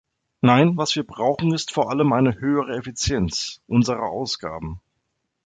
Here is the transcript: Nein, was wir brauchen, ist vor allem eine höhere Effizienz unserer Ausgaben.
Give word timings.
Nein, 0.41 0.77
was 0.77 0.95
wir 0.95 1.03
brauchen, 1.05 1.53
ist 1.53 1.71
vor 1.71 1.91
allem 1.91 2.11
eine 2.11 2.39
höhere 2.39 2.75
Effizienz 2.75 3.61
unserer 3.67 4.09
Ausgaben. 4.09 4.81